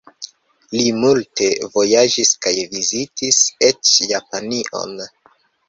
Li 0.77 0.85
multe 1.01 1.49
vojaĝis 1.75 2.33
kaj 2.47 2.55
vizitis 2.73 3.45
eĉ 3.71 3.95
Japanion. 4.17 5.01